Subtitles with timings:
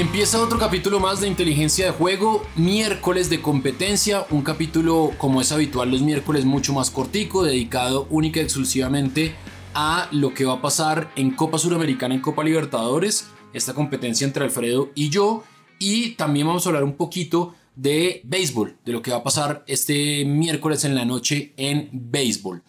[0.00, 5.52] Empieza otro capítulo más de inteligencia de juego, miércoles de competencia, un capítulo como es
[5.52, 9.34] habitual los miércoles mucho más cortico, dedicado única y exclusivamente
[9.74, 14.42] a lo que va a pasar en Copa Suramericana y Copa Libertadores, esta competencia entre
[14.42, 15.44] Alfredo y yo,
[15.78, 19.64] y también vamos a hablar un poquito de béisbol, de lo que va a pasar
[19.66, 22.62] este miércoles en la noche en béisbol.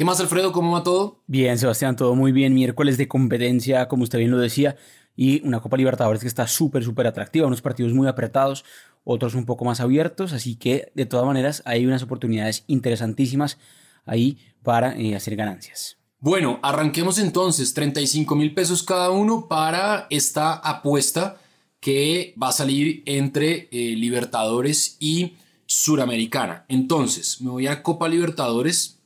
[0.00, 0.50] ¿Qué más, Alfredo?
[0.52, 1.20] ¿Cómo va todo?
[1.26, 2.54] Bien, Sebastián, todo muy bien.
[2.54, 4.76] Miércoles de competencia, como usted bien lo decía,
[5.16, 8.64] y una Copa Libertadores que está súper, súper atractiva, unos partidos muy apretados,
[9.04, 13.58] otros un poco más abiertos, así que de todas maneras hay unas oportunidades interesantísimas
[14.06, 15.96] ahí para eh, hacer ganancias.
[16.20, 21.38] Bueno, arranquemos entonces, 35 mil pesos cada uno para esta apuesta
[21.80, 26.66] que va a salir entre eh, Libertadores y Suramericana.
[26.68, 28.99] Entonces, me voy a Copa Libertadores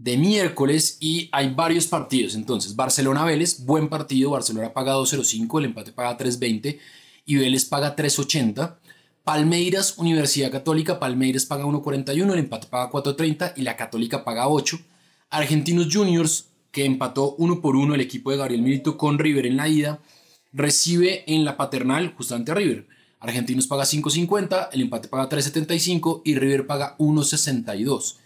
[0.00, 2.34] de miércoles y hay varios partidos.
[2.34, 4.30] Entonces, Barcelona-Vélez, buen partido.
[4.30, 6.78] Barcelona paga 2.05, el empate paga 3.20
[7.26, 8.76] y Vélez paga 3.80.
[9.24, 14.78] Palmeiras, Universidad Católica, Palmeiras paga 1.41, el empate paga 4.30 y la Católica paga 8.
[15.28, 19.58] Argentinos Juniors, que empató 1 por 1 el equipo de Gabriel Milito con River en
[19.58, 20.00] la ida,
[20.54, 22.88] recibe en la paternal justamente a River.
[23.20, 28.16] Argentinos paga 5.50, el empate paga 3.75 y River paga 1.62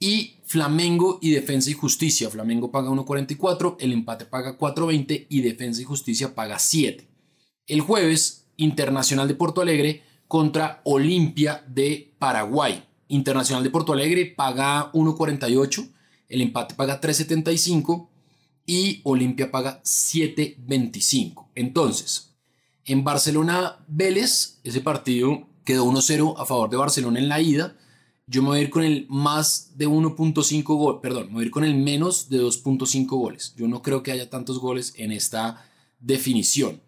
[0.00, 2.30] y Flamengo y Defensa y Justicia.
[2.30, 7.06] Flamengo paga 1.44, el empate paga 4.20 y Defensa y Justicia paga 7.
[7.68, 12.82] El jueves, Internacional de Porto Alegre contra Olimpia de Paraguay.
[13.08, 15.88] Internacional de Porto Alegre paga 1.48,
[16.28, 18.08] el empate paga 3.75
[18.66, 21.48] y Olimpia paga 7.25.
[21.54, 22.34] Entonces,
[22.84, 27.76] en Barcelona Vélez, ese partido quedó 1-0 a favor de Barcelona en la ida
[28.30, 31.74] yo me voy a ir con el más de 1.5 goles, perdón, me con el
[31.74, 33.54] menos de 2.5 goles.
[33.56, 36.80] Yo no creo que haya tantos goles en esta definición.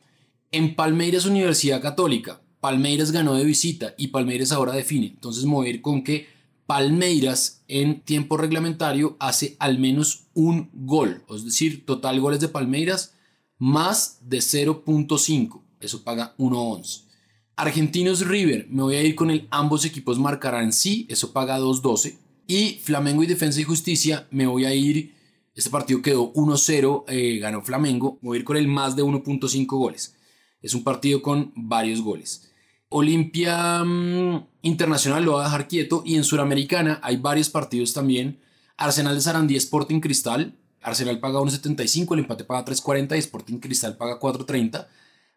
[0.53, 5.09] En Palmeiras Universidad Católica, Palmeiras ganó de visita y Palmeiras ahora define.
[5.09, 6.29] Entonces me voy a ir con que
[6.67, 13.15] Palmeiras en tiempo reglamentario hace al menos un gol, es decir, total goles de Palmeiras
[13.59, 15.61] más de 0.5.
[15.81, 17.12] Eso paga 1.11.
[17.57, 22.17] Argentinos River, me voy a ir con el ambos equipos marcarán sí, eso paga 2.12.
[22.47, 25.15] Y Flamengo y Defensa y Justicia, me voy a ir,
[25.55, 29.05] este partido quedó 1-0, eh, ganó Flamengo, me voy a ir con el más de
[29.05, 30.17] 1.5 goles.
[30.63, 32.51] Es un partido con varios goles.
[32.89, 38.41] Olimpia mm, Internacional lo va a dejar quieto y en Suramericana hay varios partidos también.
[38.77, 40.55] Arsenal de Sarandí, Sporting Cristal.
[40.81, 44.87] Arsenal paga 1.75, el empate paga 3.40 y Sporting Cristal paga 4.30.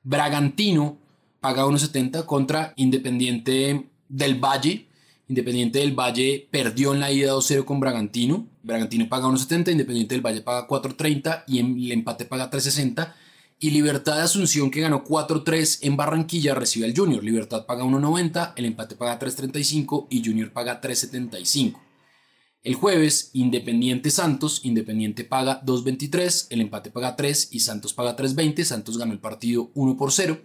[0.04, 0.98] Bragantino
[1.46, 4.88] paga 1.70 contra Independiente del Valle.
[5.28, 8.48] Independiente del Valle perdió en la ida 2-0 con Bragantino.
[8.64, 13.14] Bragantino paga 1.70, Independiente del Valle paga 4.30 y el empate paga 3.60.
[13.60, 17.24] Y Libertad de Asunción, que ganó 4-3 en Barranquilla, recibe al Junior.
[17.24, 21.80] Libertad paga 1.90, el empate paga 3.35 y Junior paga 3.75.
[22.64, 28.64] El jueves, Independiente Santos, Independiente paga 2.23, el empate paga 3 y Santos paga 3.20.
[28.64, 30.40] Santos ganó el partido 1 por 0.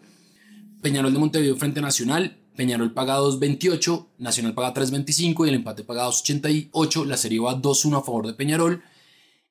[0.80, 2.36] Peñarol de Montevideo frente a Nacional.
[2.56, 7.04] Peñarol paga 2.28, Nacional paga 3.25 y el empate paga 2.88.
[7.04, 8.82] La serie va 2-1 a favor de Peñarol.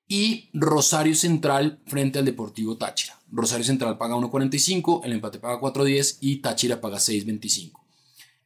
[0.08, 3.20] Y Rosario Central frente al Deportivo Táchira.
[3.32, 7.74] Rosario Central paga 1.45, el empate paga 4.10 y Táchira paga 6.25.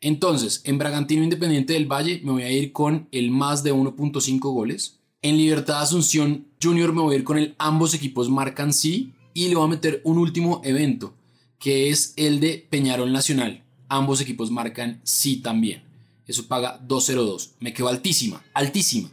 [0.01, 4.39] Entonces, en Bragantino Independiente del Valle me voy a ir con el más de 1.5
[4.39, 4.99] goles.
[5.21, 9.47] En Libertad Asunción Junior me voy a ir con el ambos equipos marcan sí y
[9.47, 11.13] le voy a meter un último evento
[11.63, 13.63] que es el de Peñarol Nacional.
[13.87, 15.81] Ambos equipos marcan sí también.
[16.27, 17.51] Eso paga 2.02.
[17.61, 19.09] Me quedo altísima, altísima.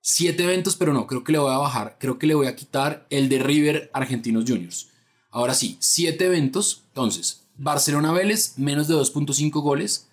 [0.00, 1.98] Siete eventos, pero no, creo que le voy a bajar.
[2.00, 4.88] Creo que le voy a quitar el de River Argentinos Juniors.
[5.30, 6.84] Ahora sí, siete eventos.
[6.88, 10.08] Entonces, Barcelona Vélez, menos de 2.5 goles.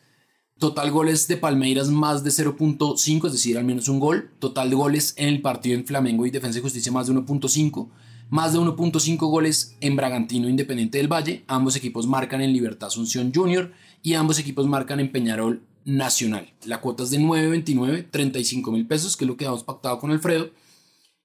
[0.59, 4.30] Total goles de Palmeiras más de 0.5, es decir, al menos un gol.
[4.40, 7.88] Total goles en el partido en Flamengo y Defensa y Justicia más de 1.5
[8.31, 11.43] más de 1.5 goles en Bragantino Independiente del Valle.
[11.47, 16.53] Ambos equipos marcan en Libertad Asunción Junior y ambos equipos marcan en Peñarol Nacional.
[16.63, 20.11] La cuota es de 9.29, 35 mil pesos, que es lo que hemos pactado con
[20.11, 20.49] Alfredo.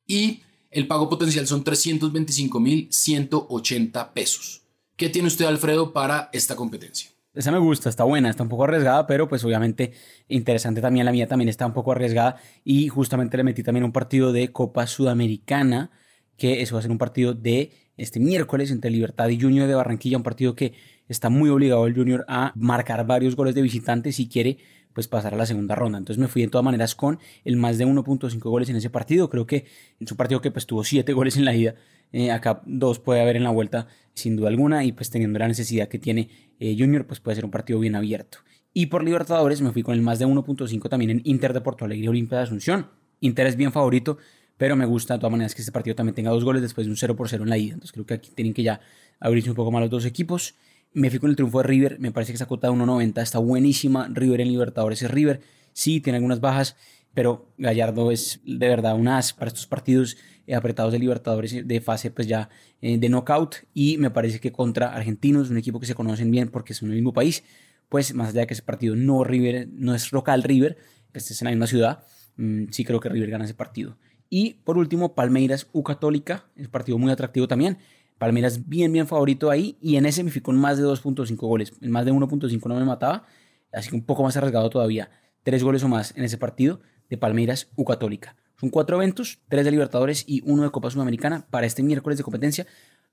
[0.04, 0.42] Y
[0.72, 4.62] el pago potencial son 325 mil 180 pesos.
[4.96, 7.10] ¿Qué tiene usted, Alfredo, para esta competencia?
[7.34, 9.92] Esa me gusta, está buena, está un poco arriesgada, pero pues obviamente
[10.26, 11.06] interesante también.
[11.06, 14.50] La mía también está un poco arriesgada y justamente le metí también un partido de
[14.50, 15.92] Copa Sudamericana
[16.36, 19.74] que eso va a ser un partido de este miércoles entre Libertad y Junior de
[19.74, 20.74] Barranquilla, un partido que
[21.08, 24.58] está muy obligado el Junior a marcar varios goles de visitantes si quiere
[24.92, 25.98] pues pasar a la segunda ronda.
[25.98, 29.28] Entonces me fui de todas maneras con el más de 1.5 goles en ese partido.
[29.28, 29.66] Creo que
[30.00, 31.74] en su partido que pues tuvo 7 goles en la ida,
[32.12, 35.48] eh, acá dos puede haber en la vuelta sin duda alguna y pues teniendo la
[35.48, 36.30] necesidad que tiene
[36.60, 38.38] eh, Junior pues puede ser un partido bien abierto.
[38.72, 41.84] Y por Libertadores me fui con el más de 1.5 también en Inter de Porto
[41.84, 42.86] Alegre Olimpia de Asunción.
[43.20, 44.18] Inter es bien favorito,
[44.56, 46.90] pero me gusta de todas maneras que este partido también tenga dos goles después de
[46.90, 47.74] un 0 por 0 en la ida.
[47.74, 48.80] Entonces creo que aquí tienen que ya
[49.20, 50.54] abrirse un poco más los dos equipos.
[50.92, 53.38] Me fui con el triunfo de River, me parece que esa cuota de 1.90 está
[53.38, 54.08] buenísima.
[54.10, 55.40] River en Libertadores es River,
[55.72, 56.76] sí, tiene algunas bajas,
[57.12, 60.16] pero Gallardo es de verdad un as para estos partidos
[60.46, 62.48] eh, apretados de Libertadores de fase pues ya
[62.80, 66.48] eh, de knockout y me parece que contra Argentinos, un equipo que se conocen bien
[66.48, 67.42] porque son el mismo país,
[67.88, 70.78] pues más allá de que ese partido no River, no es local River,
[71.12, 72.04] este es en la misma ciudad,
[72.36, 73.96] mm, sí creo que River gana ese partido.
[74.28, 77.78] Y por último, Palmeiras U Católica, es partido muy atractivo también.
[78.19, 79.76] Palmeiras bien, bien favorito ahí.
[79.81, 81.73] Y en ese me fui con más de 2.5 goles.
[81.81, 83.26] En más de 1.5 no me mataba.
[83.73, 85.11] Así que un poco más arriesgado todavía.
[85.43, 88.37] Tres goles o más en ese partido de Palmeiras U Católica.
[88.58, 92.25] Son cuatro eventos, tres de Libertadores y uno de Copa Sudamericana para este miércoles de
[92.25, 92.67] competencia.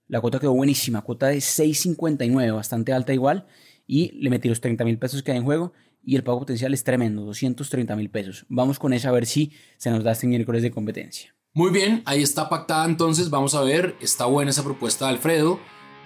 [0.07, 3.45] La cuota quedó buenísima, cuota de 6.59, bastante alta igual.
[3.86, 6.73] Y le metí los 30 mil pesos que hay en juego y el pago potencial
[6.73, 8.45] es tremendo, 230 mil pesos.
[8.50, 11.33] Vamos con esa a ver si se nos da este miércoles de competencia.
[11.53, 15.59] Muy bien, ahí está pactada entonces, vamos a ver, está buena esa propuesta de Alfredo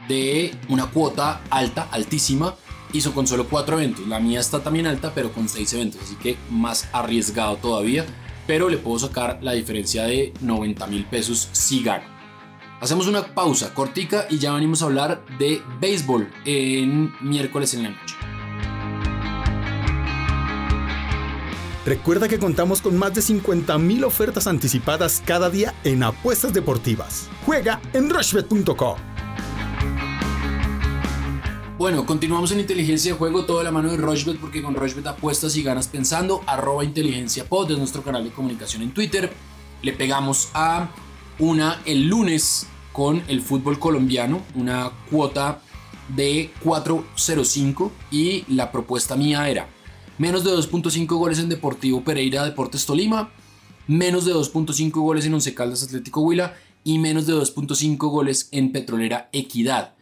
[0.08, 2.56] de una cuota alta, altísima,
[2.94, 6.16] hizo con solo cuatro eventos, la mía está también alta pero con seis eventos, así
[6.16, 8.06] que más arriesgado todavía,
[8.46, 12.06] pero le puedo sacar la diferencia de 90 mil pesos si gano.
[12.82, 17.90] Hacemos una pausa cortica y ya venimos a hablar de béisbol en miércoles en la
[17.90, 18.17] noche.
[21.88, 27.30] Recuerda que contamos con más de 50.000 ofertas anticipadas cada día en apuestas deportivas.
[27.46, 28.98] Juega en rushbet.com.
[31.78, 35.56] Bueno, continuamos en inteligencia de juego, toda la mano de Rushbet, porque con Rushbet apuestas
[35.56, 39.32] y ganas pensando, arroba inteligencia pod, es nuestro canal de comunicación en Twitter.
[39.82, 40.90] Le pegamos a
[41.40, 45.62] una el lunes con el fútbol colombiano, una cuota
[46.10, 49.70] de 4.05 y la propuesta mía era
[50.18, 53.32] menos de 2.5 goles en Deportivo Pereira Deportes Tolima,
[53.88, 58.72] menos de 2.5 goles en Once Caldas Atlético Huila y menos de 2.5 goles en
[58.72, 59.94] Petrolera Equidad.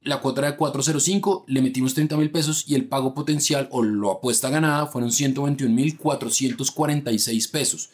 [0.00, 3.82] La cuota era de 4.05, le metimos 30 mil pesos y el pago potencial o
[3.82, 7.90] la apuesta ganada fueron 121 mil 446 pesos.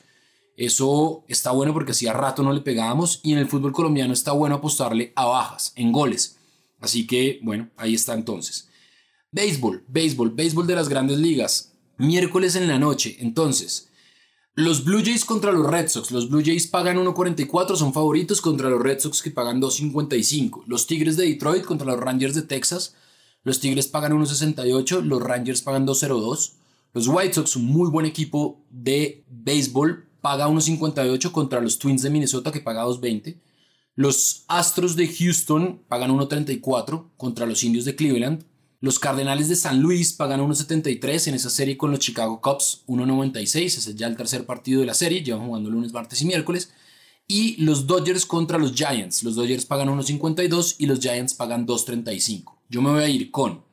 [0.56, 4.32] Eso está bueno porque hacía rato no le pegábamos y en el fútbol colombiano está
[4.32, 6.38] bueno apostarle a bajas, en goles.
[6.80, 8.69] Así que bueno, ahí está entonces.
[9.32, 11.73] Béisbol, béisbol, béisbol de las grandes ligas.
[11.99, 13.17] Miércoles en la noche.
[13.20, 13.88] Entonces,
[14.55, 16.11] los Blue Jays contra los Red Sox.
[16.11, 20.62] Los Blue Jays pagan 1.44, son favoritos contra los Red Sox que pagan 2.55.
[20.67, 22.94] Los Tigres de Detroit contra los Rangers de Texas.
[23.44, 26.52] Los Tigres pagan 1.68, los Rangers pagan 2.02.
[26.94, 32.08] Los White Sox, un muy buen equipo de béisbol, paga 1.58 contra los Twins de
[32.08, 33.37] Minnesota que paga 2.20.
[33.94, 38.44] Los Astros de Houston pagan 1.34 contra los Indios de Cleveland.
[38.86, 43.64] Los Cardenales de San Luis pagan 1.73 en esa serie con los Chicago Cubs 1.96.
[43.64, 45.24] Ese es ya el tercer partido de la serie.
[45.24, 46.70] Llevan jugando lunes, martes y miércoles.
[47.26, 49.24] Y los Dodgers contra los Giants.
[49.24, 52.58] Los Dodgers pagan 1.52 y los Giants pagan 2.35.
[52.68, 53.64] Yo me voy a ir con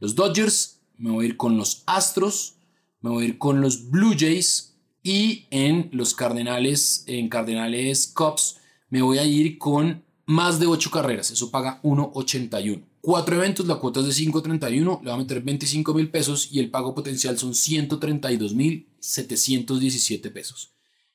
[0.00, 2.56] los Dodgers, me voy a ir con los Astros,
[3.00, 8.58] me voy a ir con los Blue Jays y en los Cardenales, en Cardenales Cubs,
[8.90, 11.30] me voy a ir con más de 8 carreras.
[11.30, 15.94] Eso paga 1.81 cuatro eventos, la cuota es de 5.31, le va a meter 25
[15.94, 20.74] mil pesos y el pago potencial son 132 mil 717 pesos.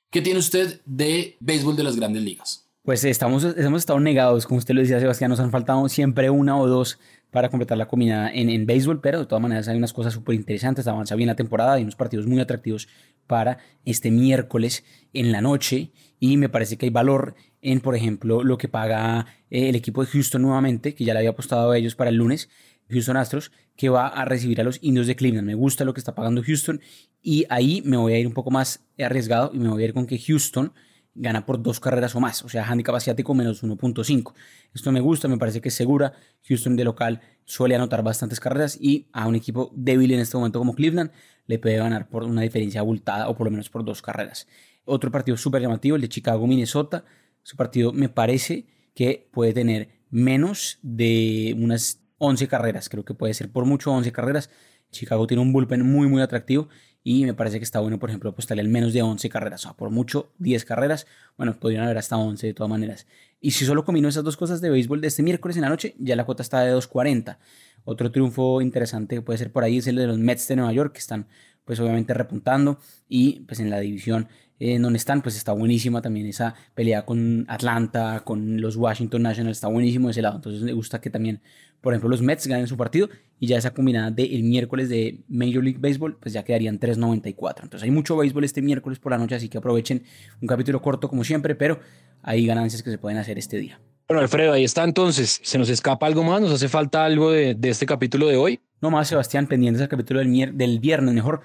[0.10, 2.68] ¿Qué tiene usted de béisbol de las grandes ligas?
[2.82, 6.58] Pues estamos, hemos estado negados, como usted lo decía Sebastián, nos han faltado siempre una
[6.58, 6.98] o dos
[7.30, 10.34] para completar la combinada en, en béisbol, pero de todas maneras hay unas cosas súper
[10.34, 12.88] interesantes, avanza bien la temporada, hay unos partidos muy atractivos
[13.28, 14.84] para este miércoles
[15.14, 19.26] en la noche y me parece que hay valor en, por ejemplo, lo que paga
[19.50, 22.18] eh, el equipo de Houston nuevamente, que ya le había apostado a ellos para el
[22.18, 22.50] lunes,
[22.90, 25.48] Houston Astros, que va a recibir a los indios de Cleveland.
[25.48, 26.82] Me gusta lo que está pagando Houston
[27.22, 29.94] y ahí me voy a ir un poco más arriesgado y me voy a ir
[29.94, 30.74] con que Houston
[31.16, 34.34] gana por dos carreras o más, o sea, handicap asiático menos 1.5.
[34.74, 36.14] Esto me gusta, me parece que es segura.
[36.48, 40.60] Houston de local suele anotar bastantes carreras y a un equipo débil en este momento
[40.60, 41.12] como Cleveland
[41.46, 44.48] le puede ganar por una diferencia abultada o por lo menos por dos carreras.
[44.86, 47.06] Otro partido súper llamativo, el de Chicago-Minnesota.
[47.44, 52.90] Su partido me parece que puede tener menos de unas 11 carreras.
[52.90, 54.50] Creo que puede ser por mucho 11 carreras.
[54.92, 56.70] Chicago tiene un bullpen muy, muy atractivo
[57.04, 59.62] y me parece que está bueno, por ejemplo, apostarle al menos de 11 carreras.
[59.62, 61.06] O sea, por mucho 10 carreras.
[61.38, 63.08] Bueno, podrían haber hasta 11 de todas maneras.
[63.42, 65.96] Y si solo combino esas dos cosas de béisbol de este miércoles en la noche,
[66.00, 67.40] ya la cuota está de 2.40.
[67.84, 70.72] Otro triunfo interesante que puede ser por ahí es el de los Mets de Nueva
[70.72, 71.28] York, que están
[71.66, 74.28] pues obviamente repuntando y pues en la división
[74.72, 79.58] en donde están, pues está buenísima también esa pelea con Atlanta, con los Washington Nationals,
[79.58, 80.38] está buenísimo ese lado.
[80.38, 81.42] Entonces me gusta que también,
[81.82, 85.62] por ejemplo, los Mets ganen su partido y ya esa combinada del miércoles de Major
[85.62, 87.64] League Baseball, pues ya quedarían 3.94.
[87.64, 90.04] Entonces hay mucho béisbol este miércoles por la noche, así que aprovechen
[90.42, 91.80] un capítulo corto como siempre, pero
[92.22, 93.82] hay ganancias que se pueden hacer este día.
[94.08, 95.42] Bueno, Alfredo, ahí está entonces.
[95.44, 96.42] ¿Se nos escapa algo más?
[96.42, 98.62] ¿Nos hace falta algo de, este capítulo de hoy?
[98.82, 101.42] No más, Sebastián, pendientes del capítulo del, del viernes, mejor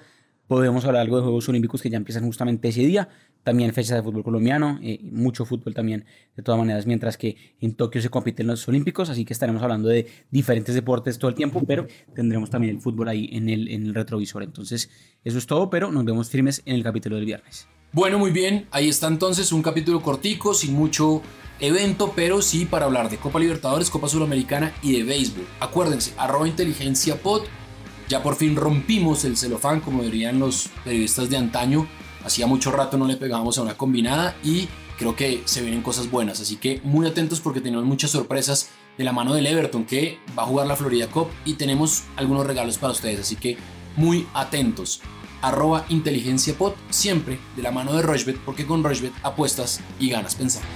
[0.49, 3.07] podemos hablar algo de Juegos Olímpicos que ya empiezan justamente ese día.
[3.43, 7.75] También fechas de fútbol colombiano, eh, mucho fútbol también, de todas maneras, mientras que en
[7.75, 11.61] Tokio se compiten los Olímpicos, así que estaremos hablando de diferentes deportes todo el tiempo,
[11.67, 14.41] pero tendremos también el fútbol ahí en el, en el retrovisor.
[14.41, 14.89] Entonces,
[15.23, 17.67] eso es todo, pero nos vemos firmes en el capítulo del viernes.
[17.93, 21.21] Bueno, muy bien, ahí está entonces un capítulo cortico, sin mucho
[21.59, 25.45] evento, pero sí para hablar de Copa Libertadores, Copa Sudamericana y de béisbol.
[25.59, 27.43] Acuérdense, arroba inteligencia pod
[28.09, 31.87] ya por fin rompimos el celofán, como dirían los periodistas de antaño.
[32.25, 36.09] Hacía mucho rato no le pegábamos a una combinada y creo que se vienen cosas
[36.09, 36.41] buenas.
[36.41, 40.43] Así que muy atentos porque tenemos muchas sorpresas de la mano del Everton que va
[40.43, 43.21] a jugar la Florida Cup y tenemos algunos regalos para ustedes.
[43.21, 43.57] Así que
[43.95, 45.01] muy atentos.
[45.41, 50.35] Arroba inteligencia pod siempre de la mano de Rochbet porque con Rochbet apuestas y ganas
[50.35, 50.67] pensando.